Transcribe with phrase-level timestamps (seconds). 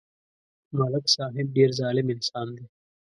[0.77, 2.65] ملک صاحب ډېر ظالم انسان دی